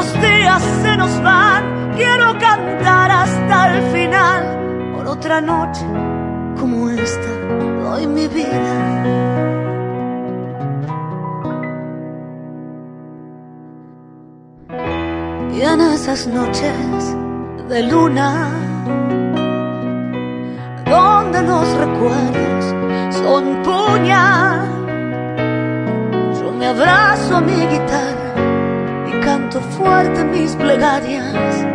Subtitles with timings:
[0.00, 5.84] Los días se nos van, quiero cantar hasta el final, por otra noche
[6.58, 7.32] como esta
[7.82, 8.72] doy mi vida.
[15.52, 17.16] Y en esas noches
[17.68, 18.48] de luna,
[20.86, 22.64] donde los recuerdos
[23.20, 24.66] son puñal,
[26.40, 28.19] yo me abrazo a mi guitarra
[29.20, 31.66] canto fuerte mis plegarias.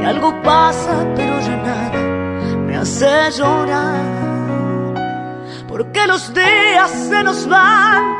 [0.00, 2.00] Y algo pasa, pero ya nada
[2.66, 4.04] me hace llorar.
[5.68, 8.16] Porque los días se nos van,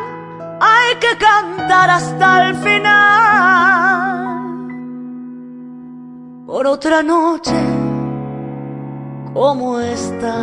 [0.60, 3.56] hay que cantar hasta el final
[6.46, 7.52] por otra noche
[9.34, 10.34] como esta.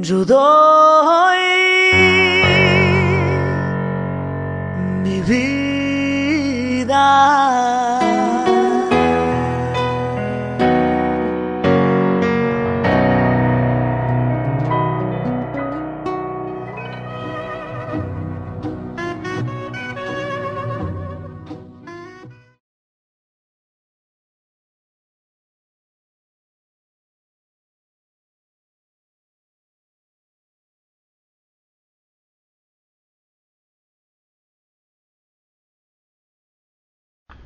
[0.00, 1.61] Yo doy
[5.02, 6.92] mi vida.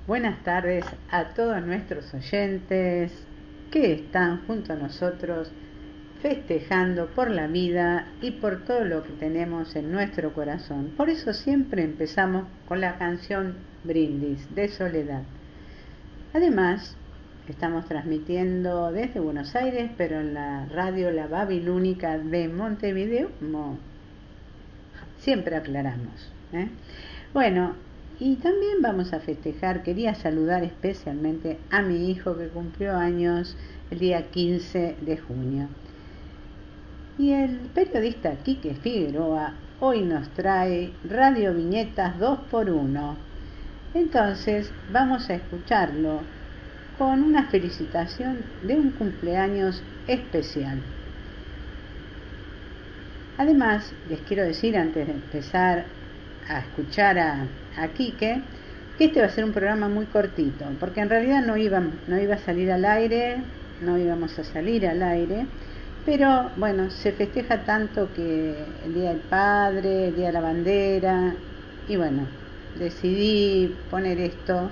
[0.07, 3.13] Buenas tardes a todos nuestros oyentes
[3.73, 5.51] que están junto a nosotros
[6.23, 10.93] festejando por la vida y por todo lo que tenemos en nuestro corazón.
[10.97, 15.25] Por eso siempre empezamos con la canción Brindis de Soledad.
[16.33, 16.97] Además,
[17.49, 23.31] estamos transmitiendo desde Buenos Aires, pero en la radio La Babilónica de Montevideo,
[25.19, 26.33] siempre aclaramos.
[26.53, 26.69] ¿eh?
[27.35, 27.75] Bueno,
[28.19, 33.57] y también vamos a festejar, quería saludar especialmente a mi hijo que cumplió años
[33.91, 35.69] el día 15 de junio.
[37.19, 43.15] Y el periodista Quique Figueroa hoy nos trae Radio Viñetas 2x1.
[43.93, 46.21] Entonces vamos a escucharlo
[46.99, 50.81] con una felicitación de un cumpleaños especial.
[53.37, 55.85] Además, les quiero decir antes de empezar
[56.49, 57.47] a escuchar a,
[57.95, 58.41] Quique,
[58.97, 62.19] que este va a ser un programa muy cortito, porque en realidad no iba, no
[62.19, 63.39] iba a salir al aire,
[63.83, 65.47] no íbamos a salir al aire,
[66.07, 68.55] pero bueno, se festeja tanto que
[68.85, 71.35] el Día del Padre, el Día de la Bandera,
[71.89, 72.27] y bueno,
[72.79, 74.71] decidí poner esto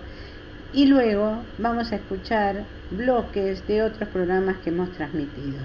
[0.72, 5.58] y luego vamos a escuchar bloques de otros programas que hemos transmitido.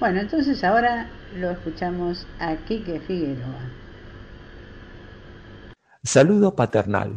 [0.00, 1.06] Bueno, entonces ahora
[1.38, 3.81] lo escuchamos a Quique Figueroa.
[6.04, 7.12] Saludo paternal.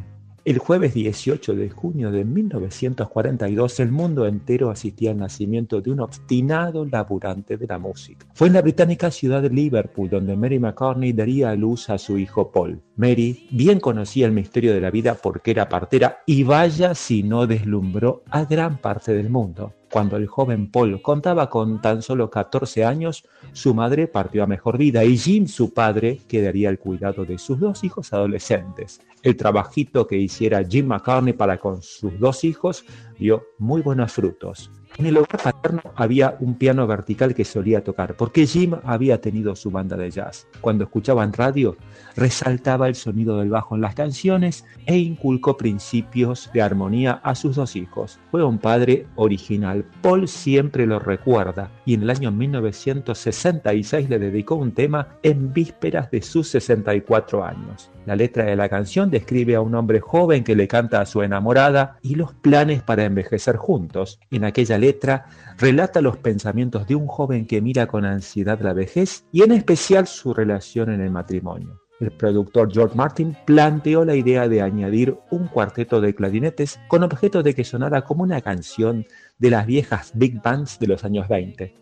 [0.46, 6.02] El jueves 18 de junio de 1942 el mundo entero asistía al nacimiento de un
[6.02, 8.28] obstinado laburante de la música.
[8.36, 12.20] Fue en la británica ciudad de Liverpool donde Mary McCartney daría a luz a su
[12.20, 12.80] hijo Paul.
[12.96, 17.48] Mary bien conocía el misterio de la vida porque era partera y vaya si no
[17.48, 19.74] deslumbró a gran parte del mundo.
[19.96, 24.78] Cuando el joven Paul contaba con tan solo 14 años, su madre partió a mejor
[24.78, 29.00] vida y Jim, su padre, quedaría al cuidado de sus dos hijos adolescentes.
[29.24, 32.84] El trabajito que hiciera Jim McCartney para con sus dos hijos
[33.18, 34.70] dio muy buenos frutos.
[34.98, 39.54] En el hogar paterno había un piano vertical que solía tocar, porque Jim había tenido
[39.58, 40.48] su banda de jazz.
[40.62, 41.76] Cuando escuchaban radio,
[42.16, 47.58] resaltaba el sonido del bajo en las canciones e inculcó principios de armonía a sus
[47.58, 48.20] dos hijos.
[48.32, 49.84] Fue un padre original.
[50.02, 56.10] Paul siempre lo recuerda y en el año 1966 le dedicó un tema en vísperas
[56.10, 57.92] de sus 64 años.
[58.06, 61.24] La letra de la canción describe a un hombre joven que le canta a su
[61.24, 64.20] enamorada y los planes para envejecer juntos.
[64.30, 65.26] En aquella letra
[65.58, 70.06] relata los pensamientos de un joven que mira con ansiedad la vejez y en especial
[70.06, 71.82] su relación en el matrimonio.
[72.00, 77.42] El productor George Martin planteó la idea de añadir un cuarteto de clarinetes con objeto
[77.42, 79.08] de que sonara como una canción
[79.40, 81.74] de las viejas big bands de los años 20.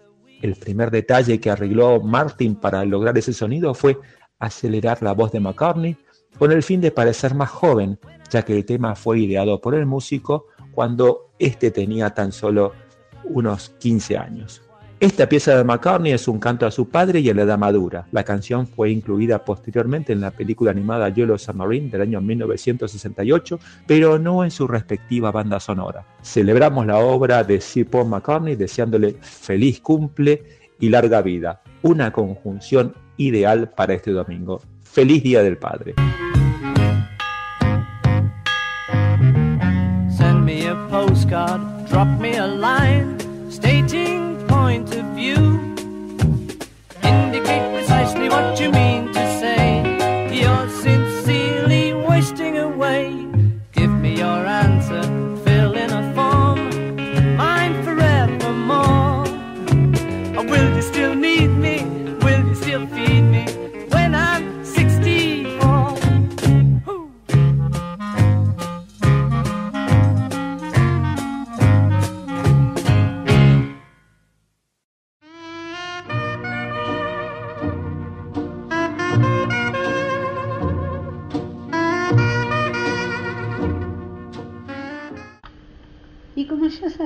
[0.41, 3.97] El primer detalle que arregló Martin para lograr ese sonido fue
[4.39, 5.97] acelerar la voz de McCartney
[6.37, 7.99] con el fin de parecer más joven,
[8.29, 12.73] ya que el tema fue ideado por el músico cuando éste tenía tan solo
[13.25, 14.61] unos 15 años.
[15.03, 18.07] Esta pieza de McCartney es un canto a su padre y a la edad madura.
[18.13, 24.17] La canción fue incluida posteriormente en la película animada Yellow Submarine del año 1968, pero
[24.17, 26.05] no en su respectiva banda sonora.
[26.21, 30.41] Celebramos la obra de Sir Paul McCartney deseándole feliz cumple
[30.79, 34.61] y larga vida, una conjunción ideal para este domingo.
[34.83, 35.95] Feliz Día del Padre.
[41.33, 43.22] Send me a postcard, drop me a line.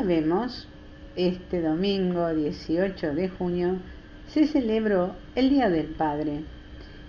[0.07, 0.65] Sabemos,
[1.17, 3.75] este domingo 18 de junio
[4.29, 6.43] se celebró el Día del Padre.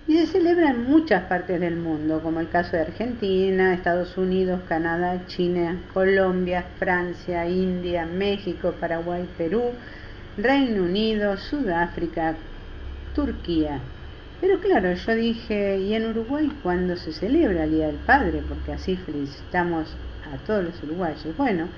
[0.05, 4.59] Y se celebra en muchas partes del mundo, como el caso de Argentina, Estados Unidos,
[4.67, 9.71] Canadá, China, Colombia, Francia, India, México, Paraguay, Perú,
[10.37, 12.35] Reino Unido, Sudáfrica,
[13.15, 13.79] Turquía.
[14.41, 18.43] Pero claro, yo dije, ¿y en Uruguay cuándo se celebra el Día del Padre?
[18.45, 19.87] Porque así felicitamos
[20.33, 21.37] a todos los uruguayos.
[21.37, 21.69] Bueno,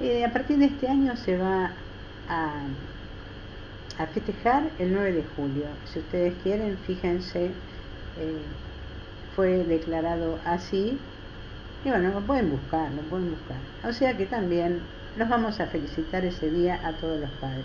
[0.00, 1.72] eh, a partir de este año se va
[2.28, 2.62] a,
[4.12, 5.64] festejar el 9 de julio.
[5.86, 8.42] Si ustedes quieren, fíjense, eh,
[9.34, 10.98] fue declarado así.
[11.84, 13.56] Y bueno, lo pueden buscar, lo pueden buscar.
[13.88, 14.80] O sea que también
[15.16, 17.64] nos vamos a felicitar ese día a todos los padres.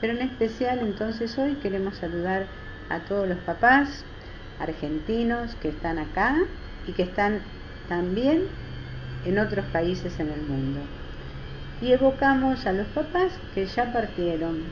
[0.00, 2.46] Pero en especial entonces hoy queremos saludar
[2.88, 4.04] a todos los papás
[4.58, 6.36] argentinos que están acá
[6.86, 7.40] y que están
[7.88, 8.42] también
[9.24, 10.80] en otros países en el mundo.
[11.80, 14.64] Y evocamos a los papás que ya partieron,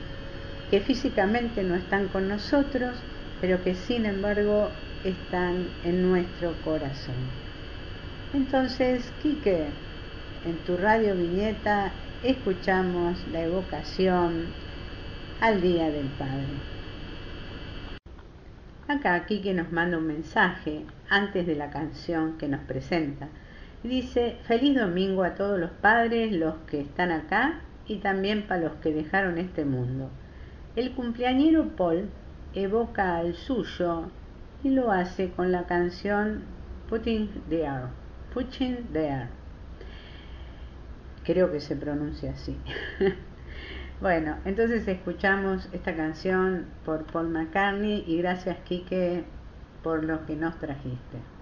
[0.71, 2.99] que físicamente no están con nosotros,
[3.41, 4.71] pero que sin embargo
[5.05, 7.15] están en nuestro corazón.
[8.35, 9.71] Entonces, Quique,
[10.45, 14.47] en tu radio viñeta escuchamos la evocación
[15.41, 16.47] al Día del Padre.
[18.89, 23.29] Acá Quique nos manda un mensaje antes de la canción que nos presenta.
[23.85, 28.73] Dice, feliz domingo a todos los padres, los que están acá y también para los
[28.77, 30.11] que dejaron este mundo.
[30.75, 32.09] El cumpleañero Paul
[32.55, 34.11] evoca al suyo
[34.65, 36.43] y lo hace con la canción
[36.89, 37.87] Putting There,
[38.35, 39.29] Putting There.
[41.25, 42.57] Creo que se pronuncia así.
[44.01, 49.25] bueno, entonces escuchamos esta canción por Paul McCartney y gracias Quique
[49.85, 51.38] por lo que nos trajiste.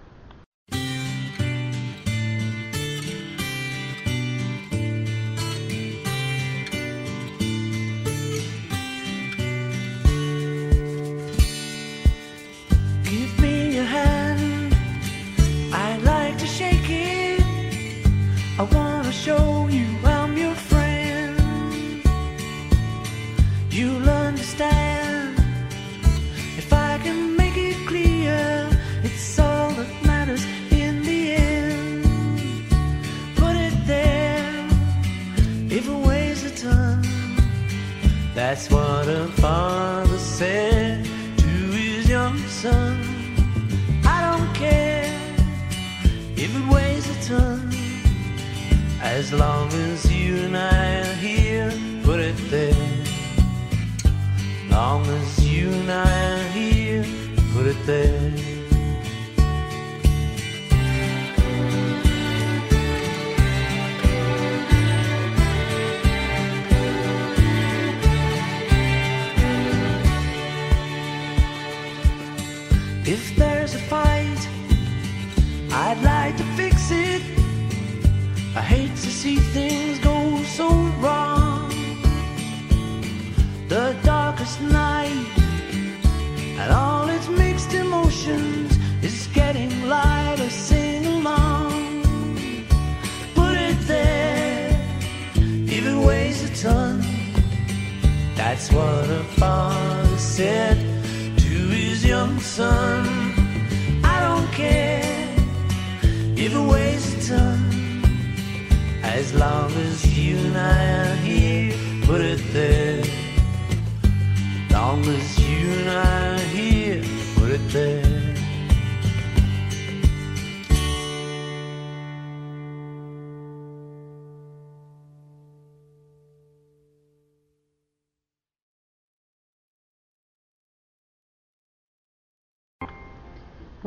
[19.27, 19.66] show.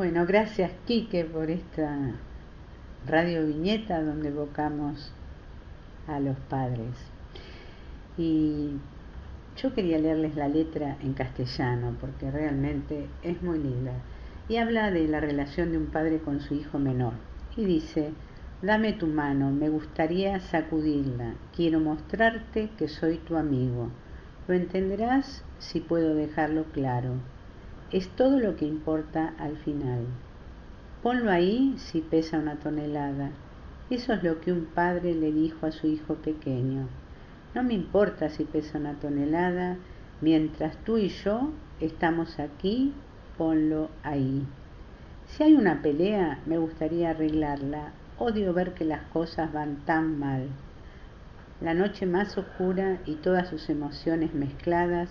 [0.01, 1.95] Bueno, gracias Quique por esta
[3.05, 5.13] radio viñeta donde evocamos
[6.07, 6.95] a los padres.
[8.17, 8.71] Y
[9.57, 13.91] yo quería leerles la letra en castellano porque realmente es muy linda.
[14.49, 17.13] Y habla de la relación de un padre con su hijo menor.
[17.55, 18.09] Y dice,
[18.63, 23.89] dame tu mano, me gustaría sacudirla, quiero mostrarte que soy tu amigo.
[24.47, 27.17] Lo entenderás si puedo dejarlo claro.
[27.91, 30.05] Es todo lo que importa al final.
[31.03, 33.31] Ponlo ahí si pesa una tonelada.
[33.89, 36.87] Eso es lo que un padre le dijo a su hijo pequeño.
[37.53, 39.75] No me importa si pesa una tonelada,
[40.21, 42.93] mientras tú y yo estamos aquí,
[43.37, 44.45] ponlo ahí.
[45.25, 47.91] Si hay una pelea, me gustaría arreglarla.
[48.17, 50.47] Odio ver que las cosas van tan mal.
[51.59, 55.09] La noche más oscura y todas sus emociones mezcladas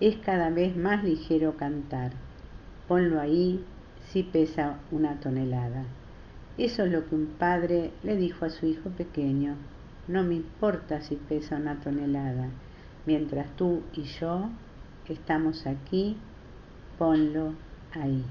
[0.00, 2.12] es cada vez más ligero cantar.
[2.88, 3.64] Ponlo ahí
[4.10, 5.84] si pesa una tonelada.
[6.58, 9.56] Eso es lo que un padre le dijo a su hijo pequeño.
[10.06, 12.48] No me importa si pesa una tonelada.
[13.06, 14.50] Mientras tú y yo
[15.08, 16.16] estamos aquí,
[16.98, 17.54] ponlo
[17.92, 18.24] ahí.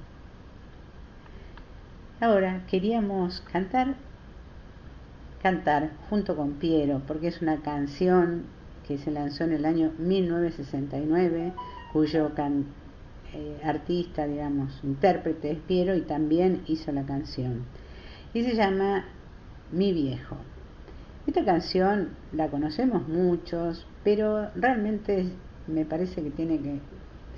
[2.19, 3.95] Ahora queríamos cantar
[5.43, 8.45] cantar junto con Piero, porque es una canción
[8.87, 11.53] que se lanzó en el año 1969,
[11.91, 12.31] cuyo
[13.33, 17.65] eh, artista, digamos, intérprete es Piero y también hizo la canción.
[18.33, 19.05] Y se llama
[19.71, 20.37] Mi viejo.
[21.25, 25.29] Esta canción la conocemos muchos, pero realmente
[25.67, 26.79] me parece que tiene que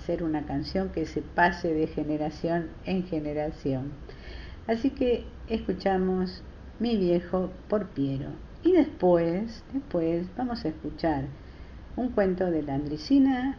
[0.06, 3.92] ser una canción que se pase de generación en generación.
[4.68, 6.42] Así que escuchamos
[6.80, 8.30] mi viejo por Piero.
[8.66, 11.26] Y después, después vamos a escuchar
[11.96, 13.56] un cuento de la Andricina,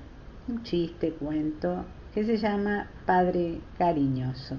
[0.48, 4.56] un chiste cuento que se llama Padre Cariñoso.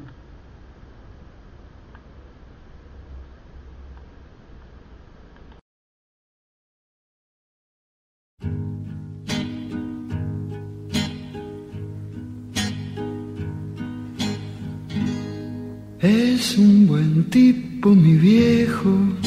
[15.99, 19.26] Es un buen tipo mi viejo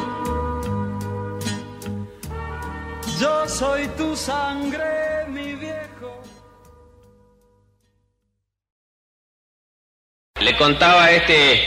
[10.61, 11.59] Contaba este,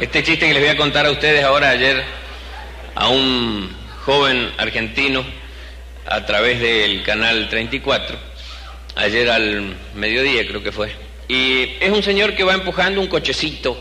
[0.00, 2.02] este chiste que les voy a contar a ustedes ahora ayer
[2.96, 3.70] a un
[4.04, 5.24] joven argentino
[6.06, 8.18] a través del canal 34,
[8.96, 10.92] ayer al mediodía creo que fue.
[11.28, 13.80] Y es un señor que va empujando un cochecito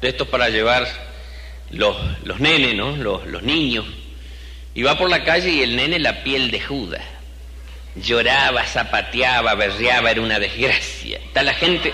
[0.00, 0.86] de estos para llevar
[1.72, 2.96] los, los nenes, ¿no?
[2.96, 3.84] Los, niños
[4.76, 7.02] y va por la calle y el nene la piel de Judas.
[7.96, 11.18] Lloraba, zapateaba, berreaba, era una desgracia.
[11.32, 11.92] Tal la gente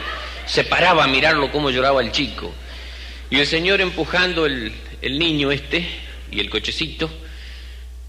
[0.53, 2.53] se paraba a mirarlo cómo lloraba el chico.
[3.31, 5.89] Y el señor empujando el, el niño este
[6.31, 7.09] y el cochecito,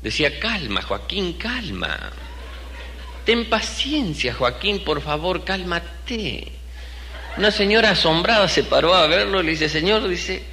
[0.02, 1.98] decía, calma, Joaquín, calma.
[3.24, 6.52] Ten paciencia, Joaquín, por favor, cálmate.
[7.38, 10.44] Una señora asombrada se paró a verlo y le dice, señor, dice,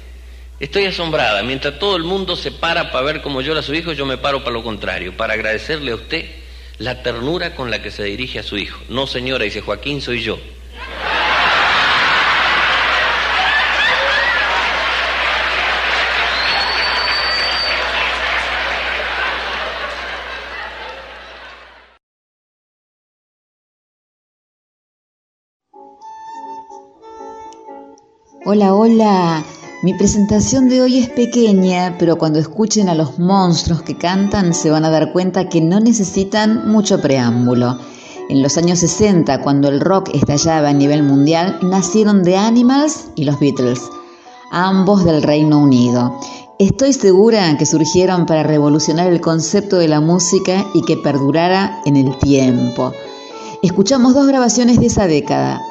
[0.61, 1.43] estoy asombrada.
[1.43, 4.45] Mientras todo el mundo se para para ver cómo llora su hijo, yo me paro
[4.45, 6.25] para lo contrario, para agradecerle a usted
[6.77, 8.79] la ternura con la que se dirige a su hijo.
[8.87, 10.39] No, señora, dice Joaquín, soy yo.
[28.53, 29.45] Hola, hola.
[29.81, 34.69] Mi presentación de hoy es pequeña, pero cuando escuchen a los monstruos que cantan se
[34.69, 37.79] van a dar cuenta que no necesitan mucho preámbulo.
[38.27, 43.23] En los años 60, cuando el rock estallaba a nivel mundial, nacieron The Animals y
[43.23, 43.79] los Beatles,
[44.51, 46.19] ambos del Reino Unido.
[46.59, 51.95] Estoy segura que surgieron para revolucionar el concepto de la música y que perdurara en
[51.95, 52.91] el tiempo.
[53.63, 55.61] Escuchamos dos grabaciones de esa década,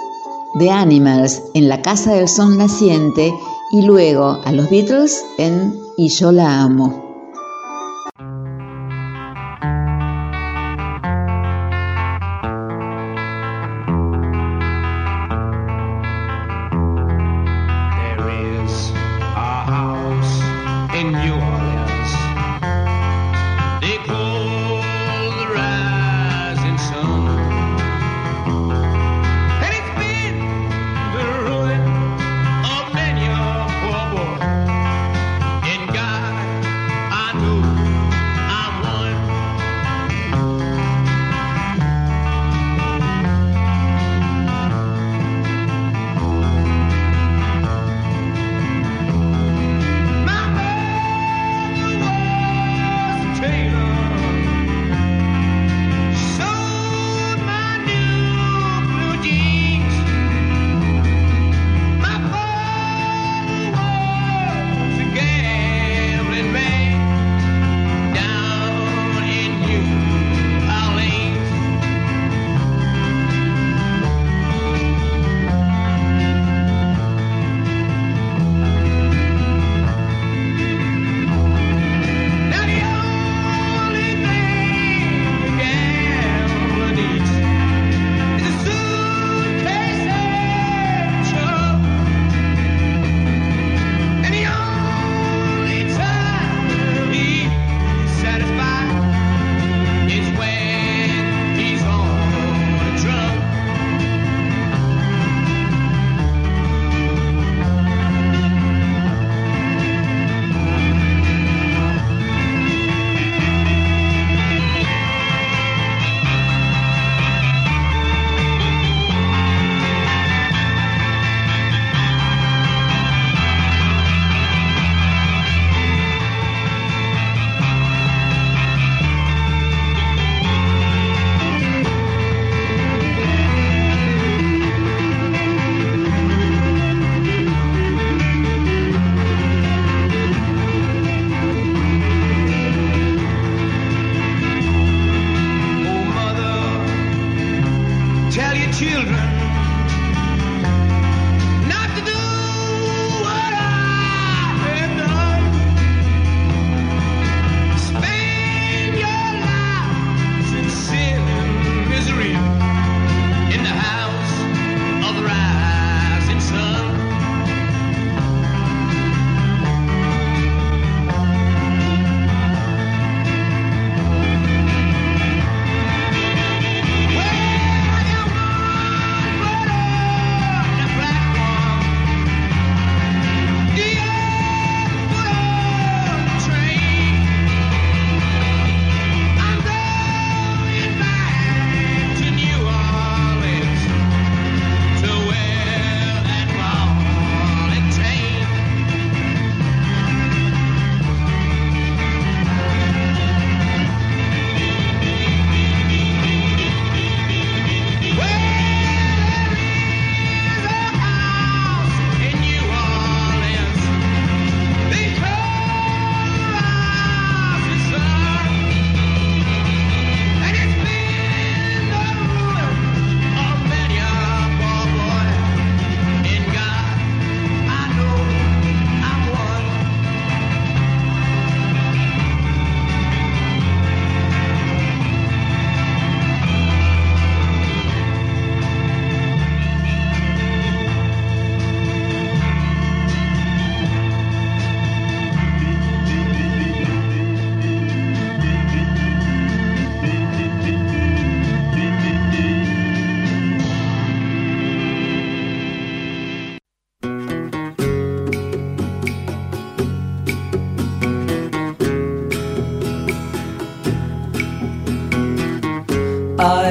[0.58, 3.32] The Animals en La Casa del Sol Naciente
[3.72, 7.10] y luego a los Beatles en Y yo la amo.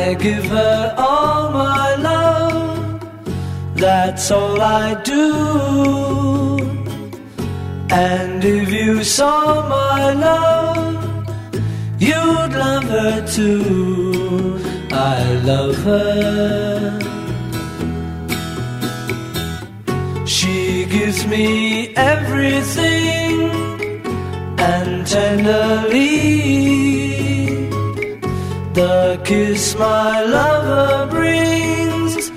[0.09, 2.99] I give her all my love,
[3.75, 6.57] that's all I do.
[7.91, 11.29] And if you saw my love,
[11.99, 14.59] you'd love her too.
[14.91, 16.99] I love her.
[20.25, 23.51] She gives me everything
[24.57, 26.98] and tenderly
[28.79, 32.31] the kiss my lover brings,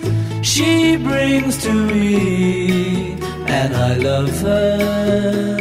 [0.52, 3.12] she brings to me,
[3.58, 5.58] and I love her.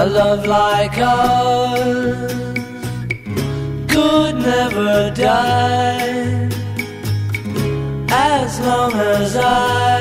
[0.00, 2.32] A love like ours
[3.92, 6.48] could never die
[8.10, 9.98] as long as I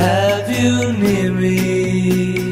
[0.00, 2.51] have you near me.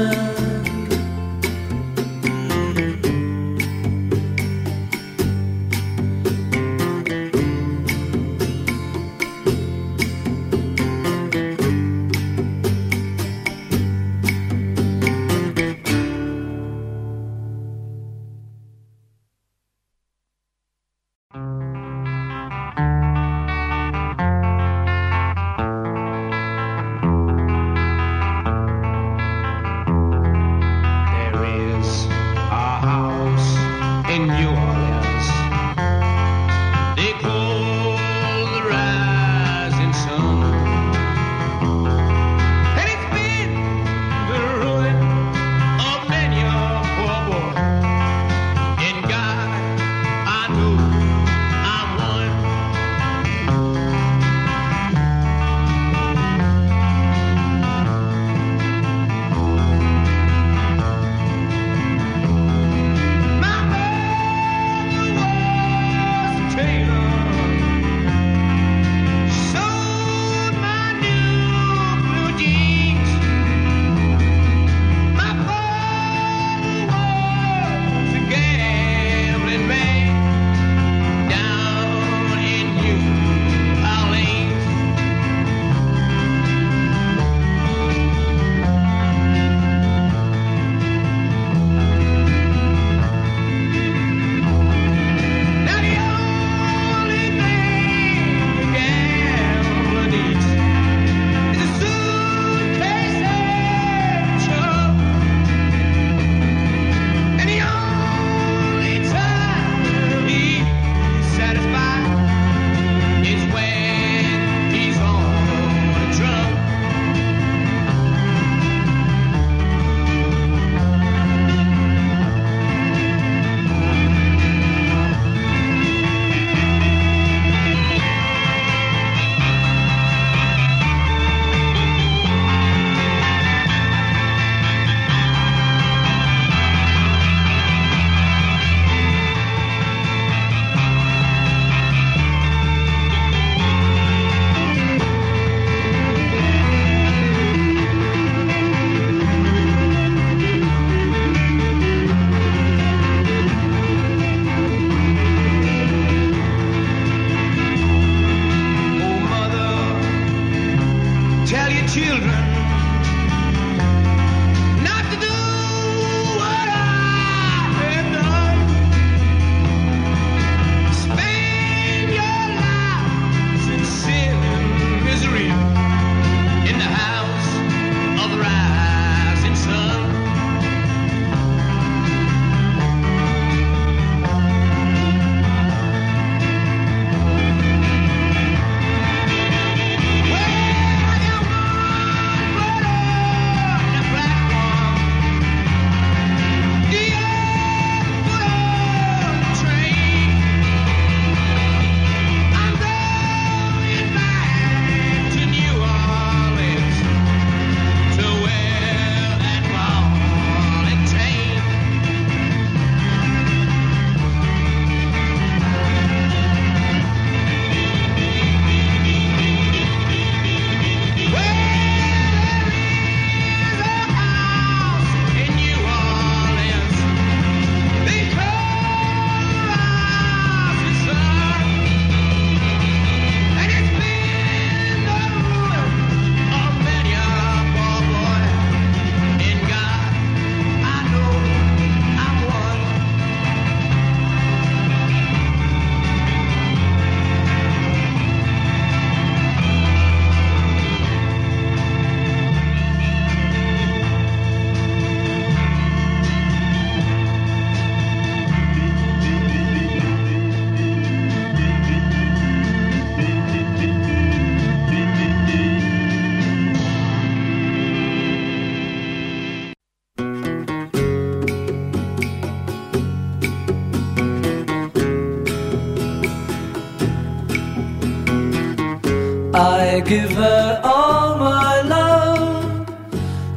[280.01, 282.87] Give her all my love,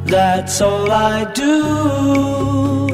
[0.05, 2.87] that's all I do.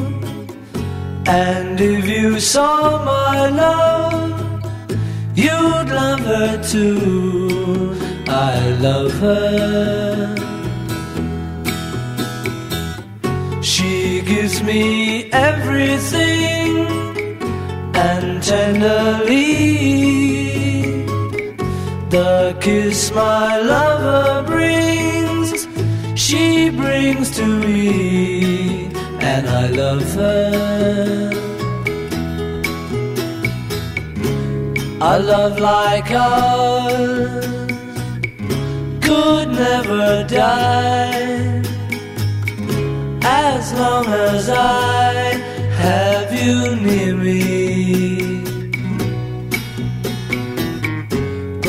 [1.27, 4.31] And if you saw my love,
[5.35, 7.95] you'd love her too.
[8.27, 10.35] I love her.
[13.61, 16.87] She gives me everything
[17.95, 20.10] and tenderly
[22.11, 25.65] the kiss my lover brings,
[26.19, 28.87] she brings to me,
[29.21, 31.31] and I love her.
[34.99, 37.45] A love like ours
[39.01, 41.61] could never die
[43.23, 45.13] as long as I
[45.79, 47.60] have you near me.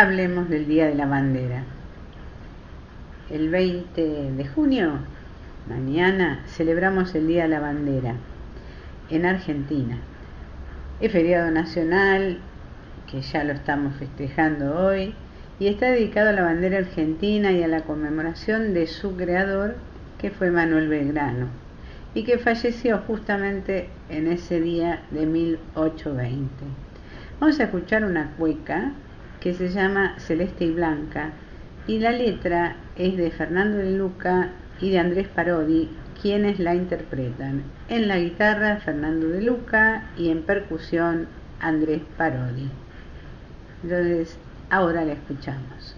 [0.00, 1.64] Hablemos del Día de la Bandera.
[3.30, 4.98] El 20 de junio,
[5.70, 8.14] mañana, celebramos el Día de la Bandera
[9.08, 9.96] en Argentina.
[11.00, 12.40] Es feriado nacional,
[13.10, 15.14] que ya lo estamos festejando hoy,
[15.58, 19.76] y está dedicado a la bandera argentina y a la conmemoración de su creador,
[20.18, 21.46] que fue Manuel Belgrano,
[22.12, 26.48] y que falleció justamente en ese día de 1820.
[27.40, 28.92] Vamos a escuchar una cueca
[29.46, 31.30] que se llama Celeste y Blanca
[31.86, 35.88] y la letra es de Fernando de Luca y de Andrés Parodi,
[36.20, 37.62] quienes la interpretan.
[37.88, 41.28] En la guitarra Fernando de Luca y en percusión
[41.60, 42.68] Andrés Parodi.
[43.84, 44.36] Entonces,
[44.68, 45.95] ahora la escuchamos.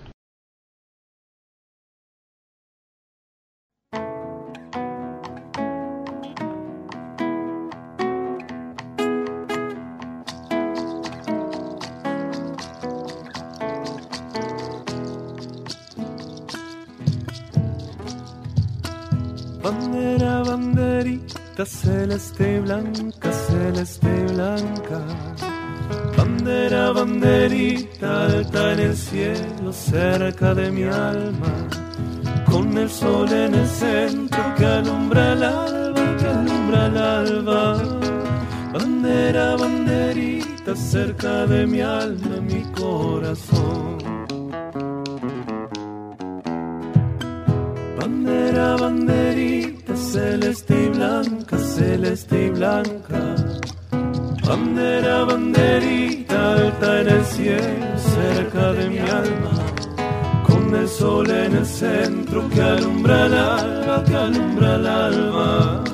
[21.58, 25.00] Banderita celeste blanca, celeste y blanca.
[26.16, 31.68] Bandera, banderita alta en el cielo, cerca de mi alma.
[32.48, 37.82] Con el sol en el centro que alumbra el alba, que alumbra el alba.
[38.72, 43.98] Bandera, banderita cerca de mi alma, mi corazón.
[47.98, 49.77] Bandera, banderita,
[50.12, 53.20] celeste y blanca, celeste y blanca.
[54.46, 59.52] Bandera, banderita, alta en el cielo, cerca de mi alma.
[60.46, 65.84] Con el sol en el centro que alumbra el alba, que alumbra el alma.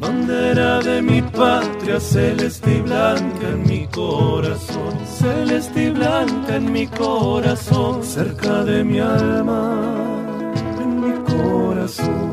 [0.00, 4.94] Bandera de mi patria, celeste y blanca en mi corazón.
[5.06, 9.62] Celeste y blanca en mi corazón, cerca de mi alma
[10.80, 12.25] en mi corazón.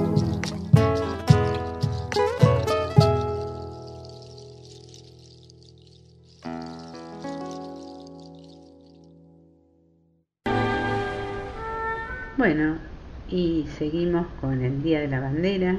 [12.44, 12.76] Bueno,
[13.30, 15.78] y seguimos con el Día de la Bandera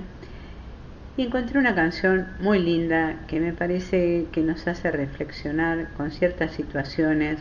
[1.14, 6.52] y encontré una canción muy linda que me parece que nos hace reflexionar con ciertas
[6.52, 7.38] situaciones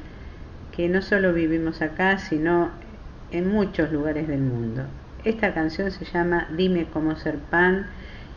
[0.75, 2.71] que no solo vivimos acá, sino
[3.31, 4.83] en muchos lugares del mundo.
[5.23, 7.85] Esta canción se llama Dime cómo ser pan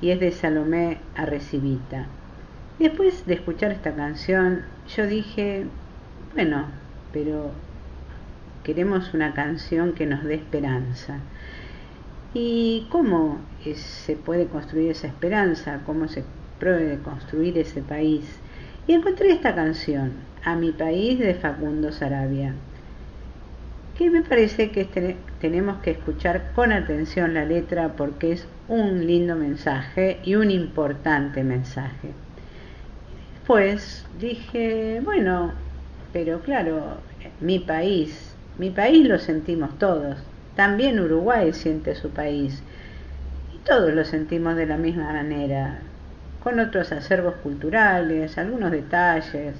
[0.01, 2.07] y es de Salomé Arrecibita.
[2.79, 4.63] Después de escuchar esta canción,
[4.97, 5.67] yo dije,
[6.37, 6.67] bueno,
[7.13, 7.51] pero
[8.67, 11.21] queremos una canción que nos dé esperanza.
[12.35, 13.39] ¿Y cómo
[13.77, 15.83] se puede construir esa esperanza?
[15.87, 16.25] ¿Cómo se
[16.59, 18.25] puede construir ese país?
[18.89, 20.15] Y encontré esta canción,
[20.45, 22.55] A mi país de Facundo Sarabia,
[23.97, 24.85] que me parece que
[25.41, 31.45] tenemos que escuchar con atención la letra porque es un lindo mensaje y un importante
[31.45, 32.11] mensaje.
[33.35, 35.53] Después dije, bueno,
[36.13, 36.99] pero claro,
[37.41, 38.26] mi país,
[38.59, 40.19] mi país lo sentimos todos,
[40.55, 42.63] también Uruguay siente su país.
[43.55, 45.79] Y todos lo sentimos de la misma manera,
[46.43, 49.57] con otros acervos culturales, algunos detalles,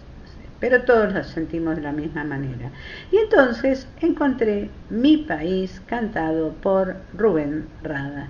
[0.61, 2.71] pero todos lo sentimos de la misma manera.
[3.13, 8.29] Y entonces encontré Mi País cantado por Rubén Rada.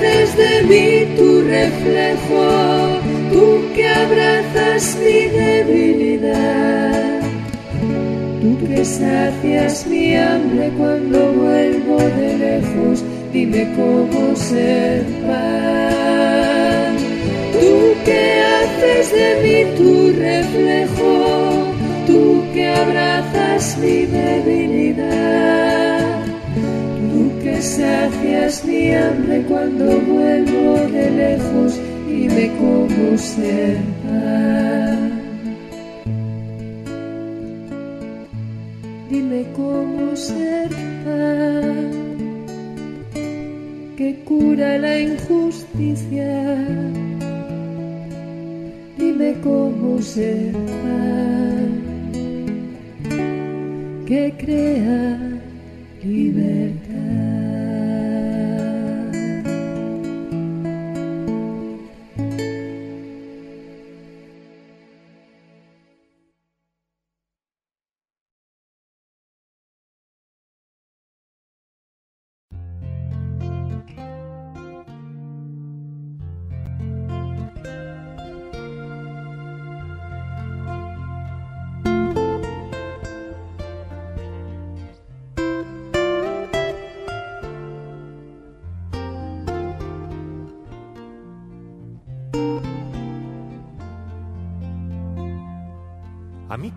[0.00, 3.00] Haces de mí tu reflejo,
[3.32, 7.20] tú que abrazas mi debilidad,
[8.40, 16.96] tú que sacias mi hambre cuando vuelvo de lejos, dime cómo ser pan.
[17.52, 21.12] Tú que haces de mí tu reflejo,
[22.06, 25.79] tú que abrazas mi debilidad,
[27.60, 35.10] que sacias mi hambre cuando vuelvo de lejos, dime cómo ser pan.
[39.10, 40.70] Dime cómo ser
[43.98, 46.56] que cura la injusticia.
[48.96, 50.54] Dime cómo ser
[54.06, 55.18] que crea
[56.02, 56.79] libertad.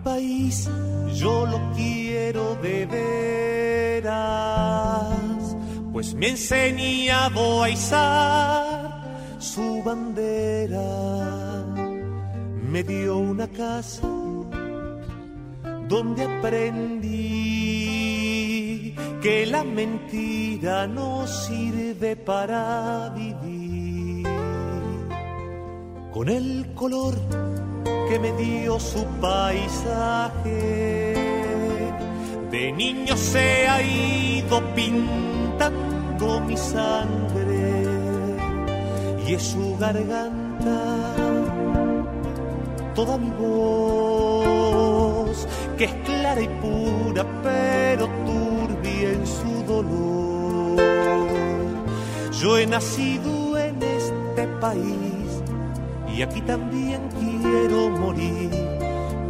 [0.04, 0.68] País
[1.14, 2.86] yo lo quiero de
[4.00, 4.06] veras,
[5.92, 9.04] pues me ha enseñado a izar
[9.38, 10.80] su bandera.
[12.70, 14.08] Me dio una casa
[15.88, 17.44] donde aprendí
[19.22, 24.26] que la mentira no sirve para vivir.
[26.12, 27.14] Con el color
[28.08, 31.14] que me dio su paisaje,
[32.50, 37.86] de niño se ha ido pintando mi sangre
[39.26, 40.78] y es su garganta
[42.94, 45.48] toda mi voz,
[45.78, 50.76] que es clara y pura, pero turbia en su dolor.
[52.40, 55.24] Yo he nacido en este país
[56.14, 58.50] y aquí también quiero morir,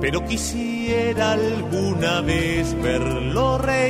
[0.00, 3.84] pero quisiera alguna vez verlo reír.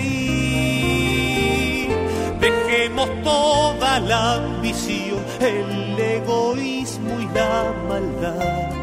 [2.40, 8.74] Dejemos toda la ambición, el egoísmo y la maldad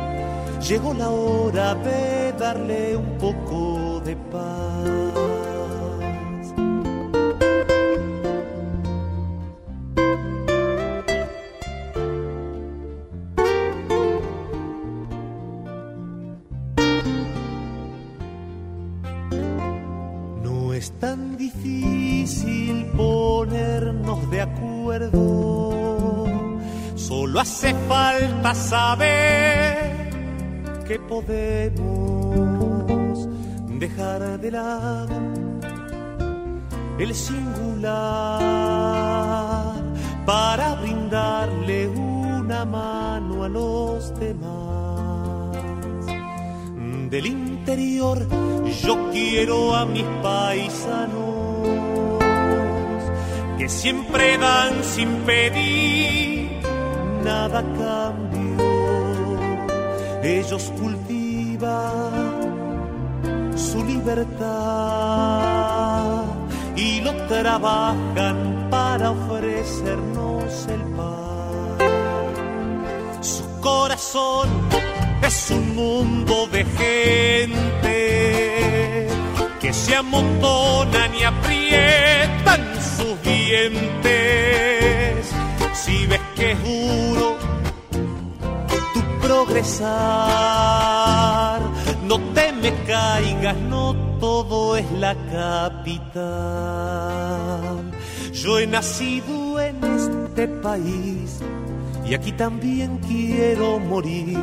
[0.72, 5.11] llegó la hora de darle un poco de paz.
[21.02, 26.28] Tan difícil ponernos de acuerdo,
[26.96, 30.12] solo hace falta saber
[30.88, 31.82] que podemos
[33.80, 35.16] dejar de lado
[37.00, 37.92] el singular
[40.24, 44.71] para brindarle una mano a los demás.
[47.12, 48.26] Del interior
[48.82, 51.68] yo quiero a mis paisanos
[53.58, 56.62] que siempre dan sin pedir
[57.22, 58.32] nada cambio
[60.24, 62.12] ellos cultivan
[63.58, 64.48] su libertad
[66.78, 71.78] y lo trabajan para ofrecernos el pan.
[73.20, 74.71] Su corazón
[75.32, 77.98] es un mundo de gente
[79.62, 82.62] que se amontonan y aprietan
[82.98, 84.12] sus dientes.
[85.74, 87.38] Si ves que es duro
[89.22, 89.92] progresar.
[92.10, 96.22] No te me caigas, no todo es la capital.
[98.34, 101.40] Yo he nacido en este país
[102.12, 104.38] y aquí también quiero morir,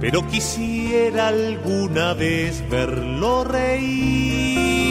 [0.00, 4.90] pero quisiera alguna vez verlo reír.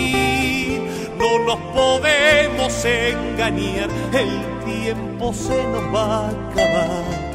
[1.18, 7.30] No nos podemos engañar, el tiempo se nos va a acabar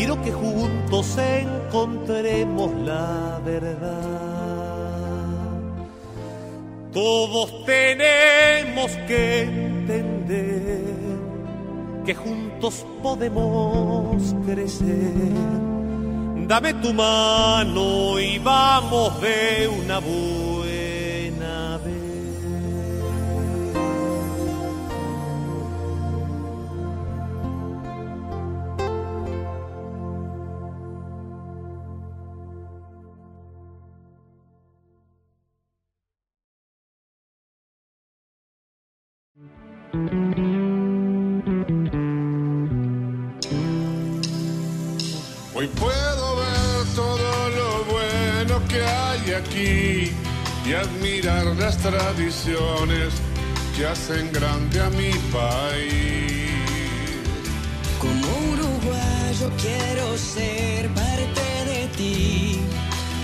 [0.00, 4.00] quiero que juntos encontremos la verdad.
[6.90, 10.80] Todos tenemos que entender
[12.06, 15.69] que juntos podemos crecer.
[16.50, 20.59] Dame tu mano y vamos de una buena
[49.40, 50.12] aquí
[50.66, 53.14] y admirar las tradiciones
[53.76, 56.50] que hacen grande a mi país.
[57.98, 62.60] Como uruguayo quiero ser parte de ti,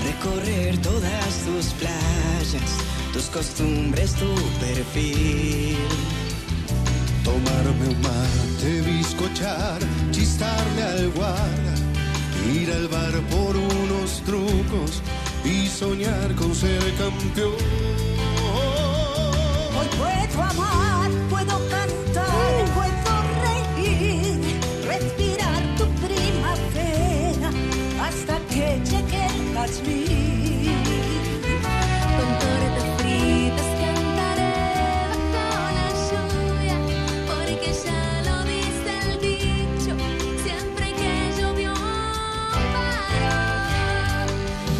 [0.04, 2.70] recorrer todas tus playas,
[3.12, 5.76] tus costumbres, tu perfil.
[7.24, 9.80] Tomarme un mate, bizcochar,
[10.12, 11.74] chistarle al guara,
[12.54, 15.02] ir al bar por unos trucos
[15.46, 17.54] y soñar con ser campeón.
[19.78, 24.40] Hoy puedo amar, puedo cantar, puedo reír,
[24.86, 27.50] respirar tu primavera
[28.02, 30.05] hasta que llegue el jazmín.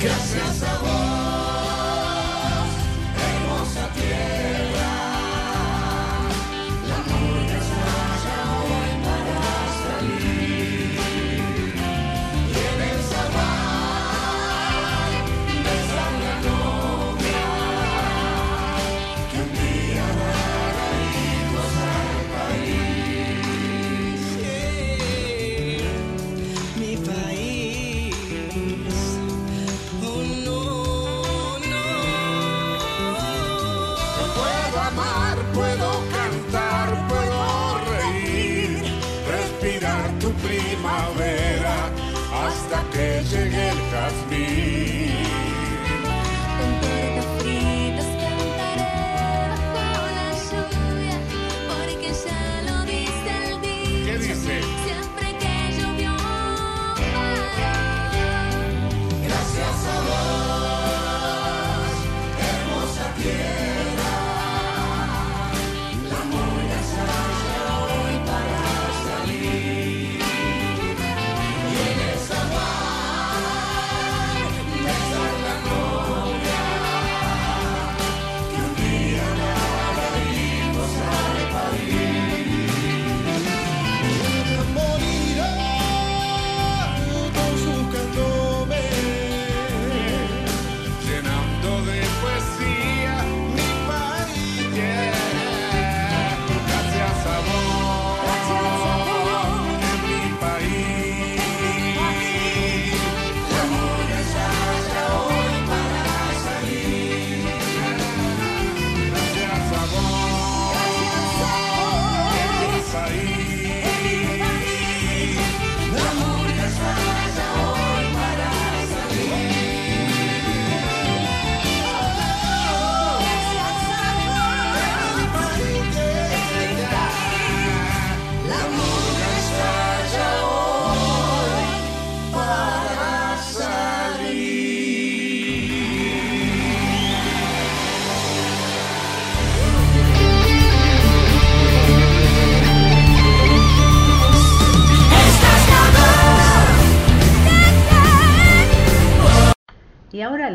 [0.07, 0.57] Que llovió paró.
[0.57, 1.06] Gracias a vos.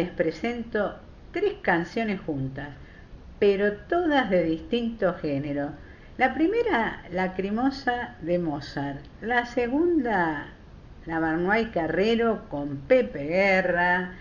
[0.02, 0.96] Les presento
[1.32, 2.70] tres canciones juntas,
[3.38, 5.70] pero todas de distinto género.
[6.18, 8.98] La primera, Lacrimosa de Mozart.
[9.22, 10.48] La segunda,
[11.06, 14.14] La Barnoy Carrero con Pepe Guerra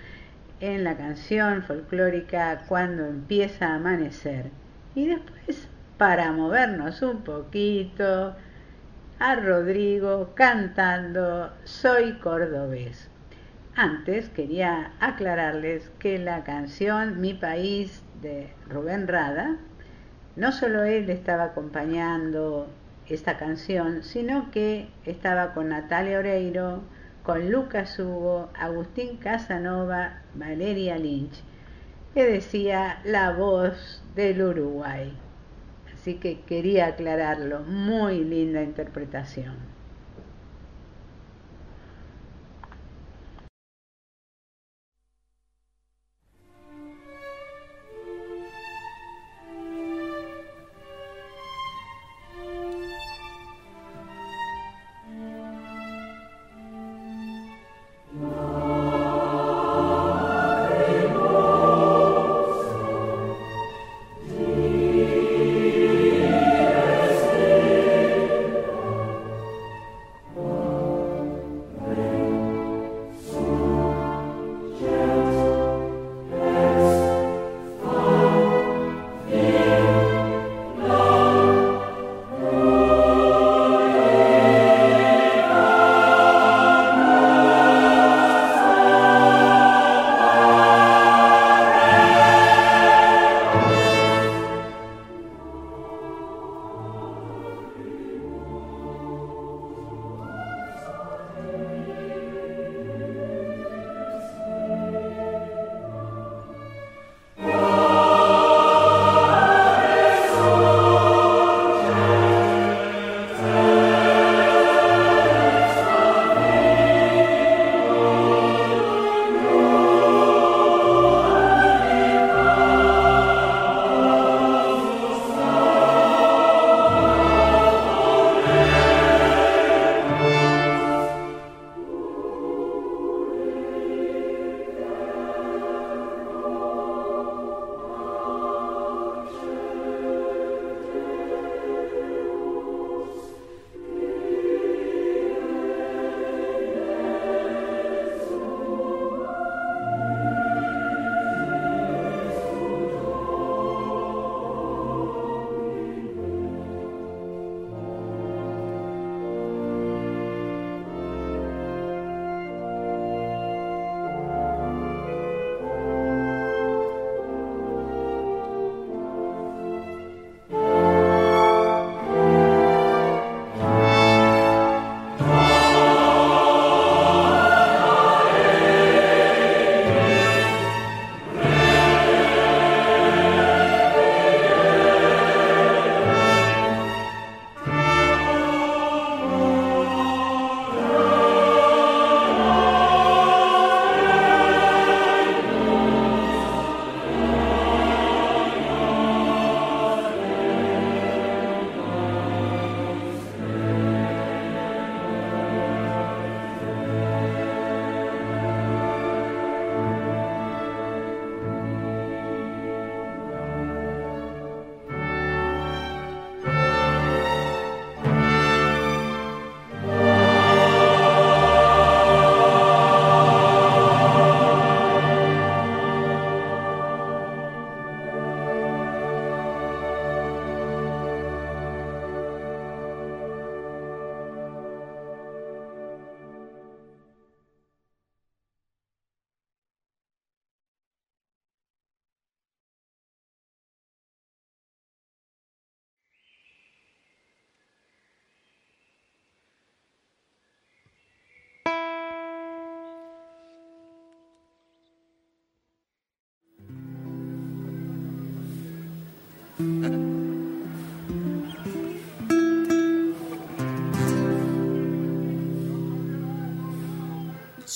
[0.61, 4.51] en la canción folclórica Cuando empieza a amanecer.
[4.95, 5.67] Y después,
[5.97, 8.37] para movernos un poquito,
[9.19, 13.10] a Rodrigo cantando Soy cordobés.
[13.83, 19.57] Antes quería aclararles que la canción Mi País de Rubén Rada,
[20.37, 22.69] no solo él estaba acompañando
[23.09, 26.83] esta canción, sino que estaba con Natalia Oreiro,
[27.23, 31.43] con Lucas Hugo, Agustín Casanova, Valeria Lynch,
[32.13, 35.17] que decía la voz del Uruguay.
[35.95, 39.70] Así que quería aclararlo, muy linda interpretación.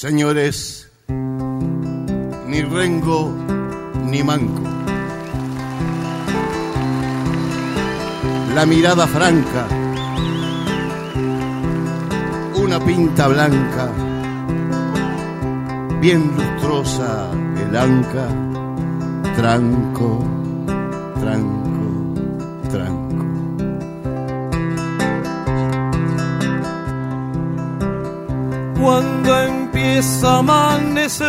[0.04, 0.90] Señores,
[2.46, 3.32] ni rengo
[4.10, 4.62] ni manco.
[8.54, 9.66] La mirada franca,
[12.62, 13.88] una pinta blanca,
[16.02, 17.30] bien lustrosa
[17.66, 18.28] el anca,
[19.36, 20.22] tranco,
[21.18, 21.63] tranco.
[28.84, 31.26] Cuando empieza a amanecer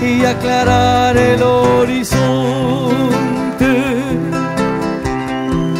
[0.00, 2.94] y aclarar el horizonte,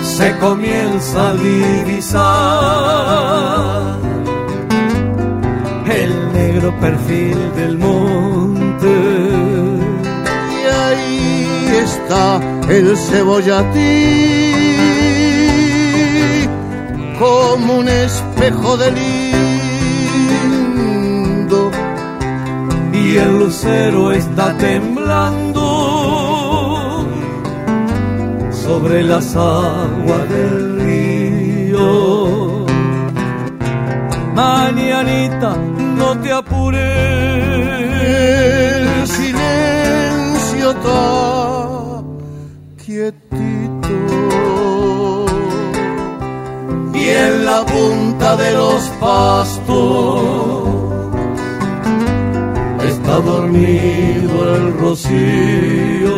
[0.02, 2.24] se comienza a divisar
[5.88, 8.92] el negro perfil del monte.
[10.50, 14.35] Y ahí está el cebollatí
[17.18, 19.20] como un espejo de lindo.
[22.92, 25.60] Y el lucero está temblando
[28.50, 32.66] sobre las aguas del río.
[34.34, 35.56] Mañanita,
[35.98, 37.16] no te apures.
[38.02, 41.55] El silencio está
[47.56, 50.20] la punta de los pastos
[52.84, 56.16] está dormido el rocío.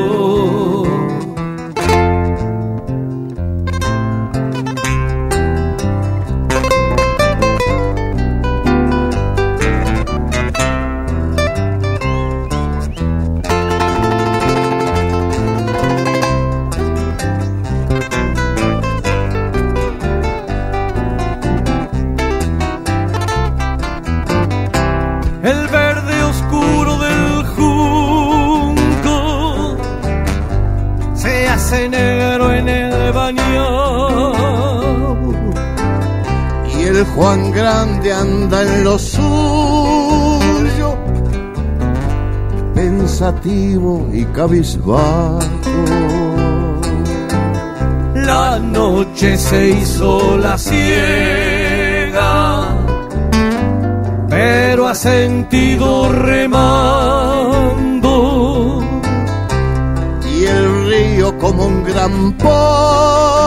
[37.19, 40.97] Juan Grande anda en lo suyo,
[42.77, 45.41] pensativo y cabizbajo.
[48.15, 51.19] la noche se hizo la ciega
[54.29, 57.59] pero ha sentido remando
[60.25, 63.38] y el río como un gran padre,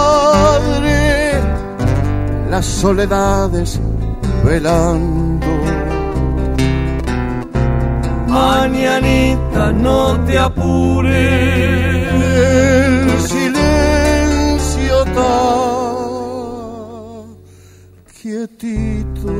[2.61, 3.79] las soledades
[4.43, 5.47] velando.
[8.27, 11.11] Mañanita, no te apures.
[13.09, 15.39] El silencio está
[18.21, 19.33] quietito.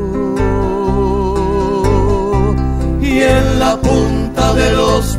[3.01, 5.10] Y en la punta de los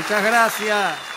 [0.00, 1.09] Muchas gracias.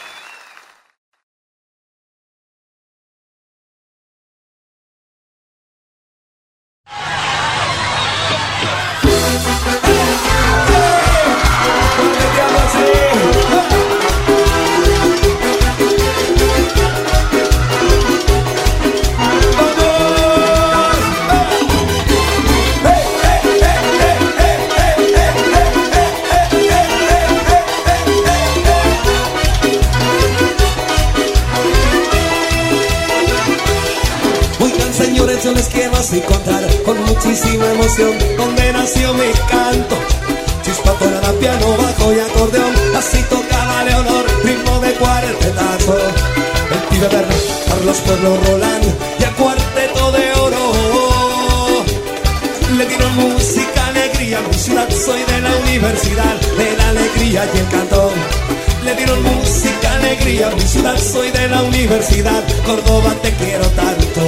[61.53, 64.21] La universidad, Córdoba te quiero tanto.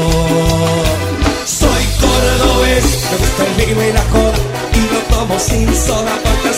[1.46, 4.40] Soy cordobés, me gusta el vino y la cola,
[4.80, 6.55] y lo tomo sin soda, porque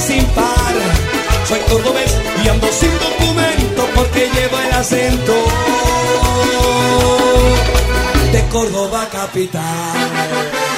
[0.00, 0.74] sin par.
[1.46, 5.34] Soy cordobés y ando sin documento porque llevo el acento
[8.32, 10.69] de Córdoba capital.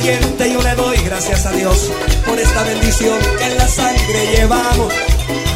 [0.00, 1.88] Creyente yo le doy gracias a Dios
[2.26, 4.92] por esta bendición que en la sangre llevamos.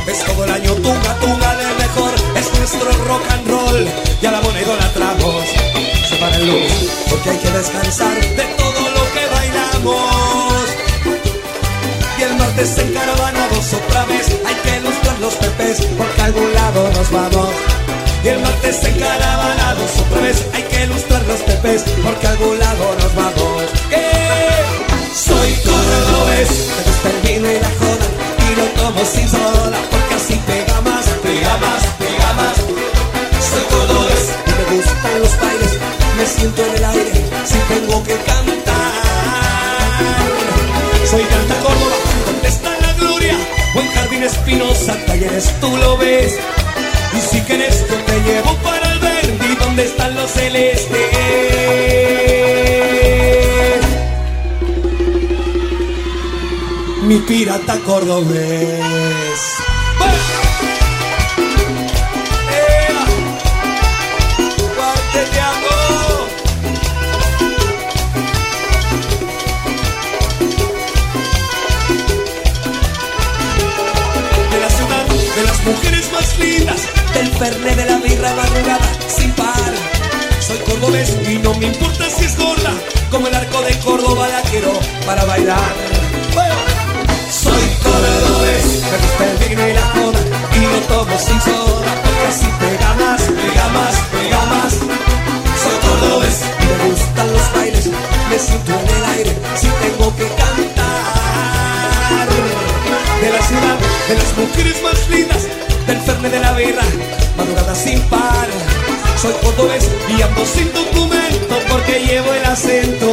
[0.07, 3.89] Es todo el año tunga, tunga del mejor, es nuestro rock and roll.
[4.23, 5.43] Y a la moneda la tramos,
[6.09, 10.69] se para el lunes, porque hay que descansar de todo lo que bailamos.
[12.19, 16.91] Y el martes encaravanados otra vez, hay que ilustrar los pepes, porque a algún lado
[16.93, 17.49] nos vamos.
[18.23, 22.95] Y el martes encaravanados otra vez, hay que ilustrar los pepes, porque a algún lado
[23.01, 24.28] nos vamos.
[26.39, 27.09] Cordobés, me gusta
[27.61, 28.07] la joda,
[28.47, 32.57] y lo tomo sin soda, porque así pega más, pega más, pega más.
[33.49, 35.73] Soy cordobés y me gustan los bailes,
[36.17, 37.13] me siento en el aire
[37.45, 38.93] si tengo que cantar.
[41.11, 43.37] Soy Canta Córdoba, donde está la gloria,
[43.75, 46.39] buen jardín espinosa, talleres tú lo ves.
[47.17, 52.08] Y si quieres yo te llevo para el verde, donde están los celestes.
[57.09, 58.29] Mi pirata cordobés.
[74.51, 76.83] De la ciudad, de las mujeres más lindas,
[77.15, 79.73] del fernet de la birra madrugada sin par.
[80.47, 82.75] Soy cordobés y no me importa si es gorda,
[83.11, 86.08] como el arco de Córdoba la quiero para bailar.
[87.83, 90.21] Cordobés, me gusta el vino y la joda,
[90.55, 94.73] y lo tomo sin soda, porque así pega más, pega más, pega más.
[95.63, 100.69] Soy cordobés me gustan los bailes, me siento en el aire si tengo que cantar
[103.21, 103.77] de la ciudad,
[104.09, 105.43] de las mujeres más lindas,
[105.87, 106.85] del fernet de la birra,
[107.37, 108.49] madrugada sin par.
[109.21, 113.11] Soy cordobés y ando sin documento porque llevo el acento.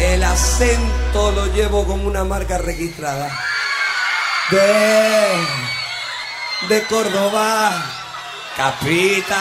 [0.00, 0.97] El acento
[1.58, 3.36] llevo como una marca registrada.
[4.48, 4.58] De,
[6.68, 7.84] de Córdoba,
[8.56, 9.36] capital.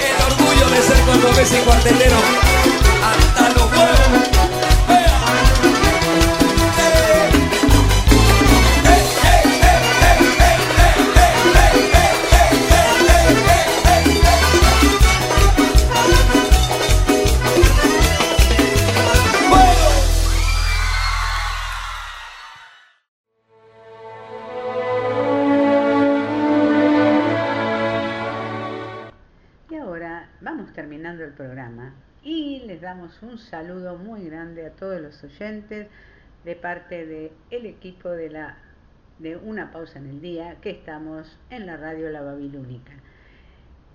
[0.00, 2.47] El orgullo de ser cordobés y cuartelero.
[31.28, 35.88] El programa y les damos un saludo muy grande a todos los oyentes
[36.44, 38.58] de parte del el equipo de la
[39.18, 42.92] de una pausa en el día que estamos en la radio La Babilónica.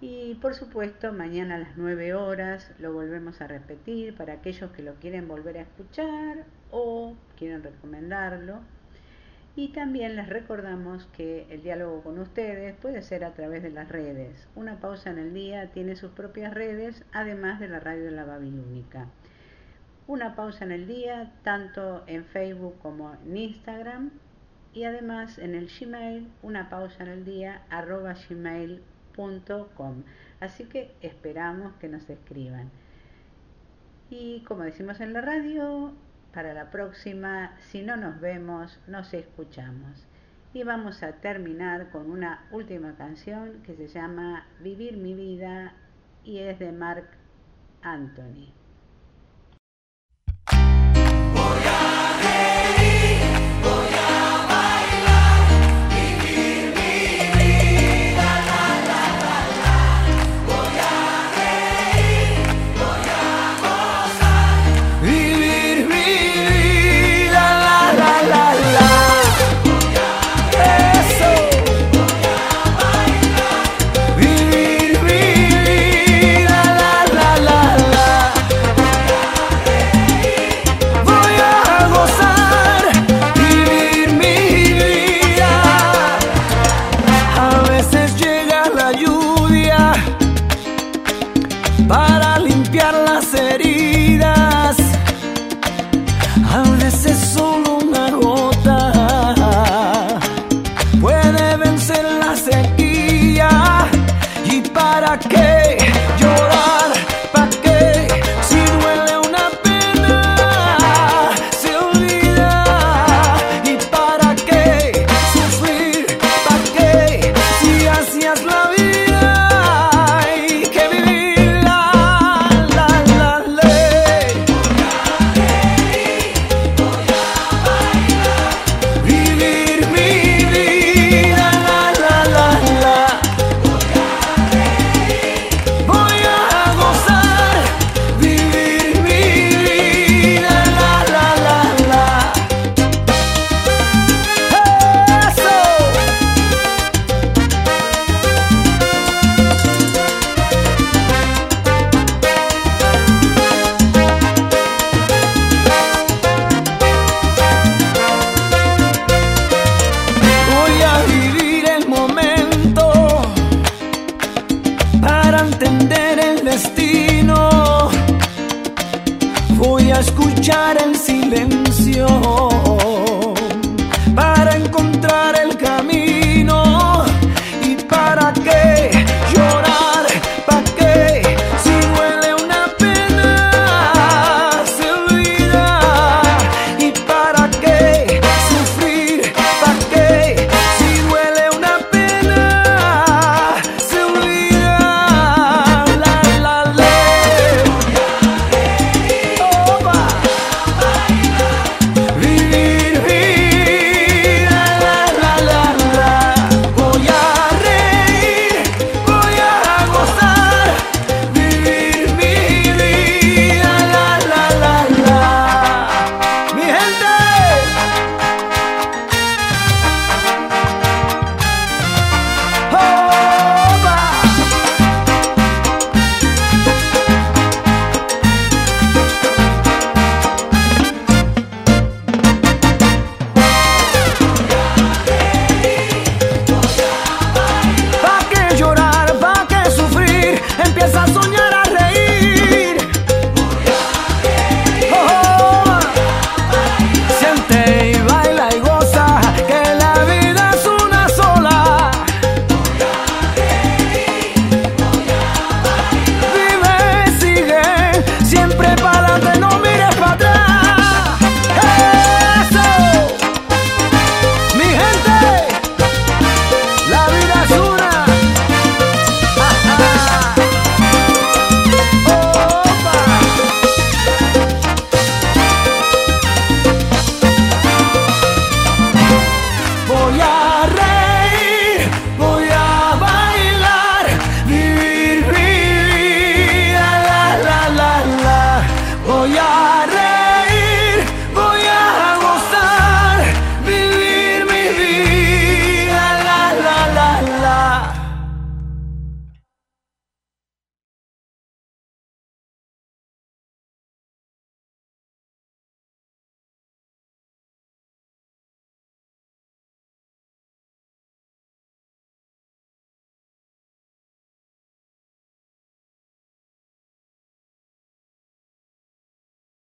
[0.02, 4.82] Y por supuesto, mañana a las 9 horas lo volvemos a repetir para aquellos que
[4.82, 8.60] lo quieren volver a escuchar o quieren recomendarlo.
[9.56, 13.88] Y también les recordamos que el diálogo con ustedes puede ser a través de las
[13.88, 14.48] redes.
[14.56, 18.26] Una pausa en el día tiene sus propias redes, además de la radio de la
[18.26, 19.08] Babilónica.
[20.08, 24.12] Una pausa en el día, tanto en Facebook como en Instagram,
[24.74, 30.04] y además en el Gmail, una pausa en el día, arroba gmail.com.
[30.40, 32.72] Así que esperamos que nos escriban.
[34.10, 35.94] Y como decimos en la radio,
[36.34, 40.08] para la próxima, si no nos vemos, nos escuchamos.
[40.54, 45.74] Y vamos a terminar con una última canción que se llama Vivir mi vida
[46.24, 47.08] y es de Mark
[47.82, 48.63] Anthony.